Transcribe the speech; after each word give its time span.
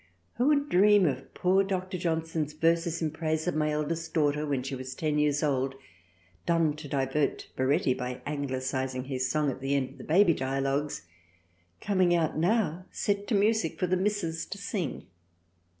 Who 0.37 0.47
would 0.47 0.67
dream 0.69 1.05
of 1.05 1.31
poor 1.35 1.61
Dr. 1.63 1.95
Johnsons 1.95 2.53
Verses 2.53 3.03
in 3.03 3.11
Praise 3.11 3.47
of 3.47 3.53
my 3.55 3.69
eldest 3.69 4.15
daughter 4.15 4.39
THRALIANA 4.47 4.49
55 4.49 4.49
when 4.49 4.63
she 4.63 4.75
was 4.75 4.95
ten 4.95 5.19
years 5.19 5.43
old, 5.43 5.75
done 6.47 6.75
to 6.77 6.87
divert 6.87 7.49
Baretti 7.55 7.93
by 7.95 8.19
anglicizing 8.25 9.03
his 9.05 9.29
song 9.29 9.51
at 9.51 9.61
the 9.61 9.75
end 9.75 9.89
of 9.89 9.97
the 9.99 10.03
Baby 10.03 10.33
Dialogues— 10.33 11.03
coming 11.81 12.15
out 12.15 12.35
now 12.35 12.87
set 12.89 13.27
to 13.27 13.35
Music 13.35 13.77
for 13.77 13.85
the 13.85 13.95
misses 13.95 14.47
to 14.47 14.57
sing. 14.57 15.05